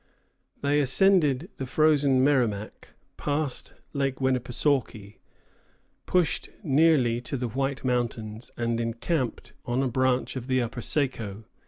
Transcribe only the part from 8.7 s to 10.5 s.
encamped on a branch of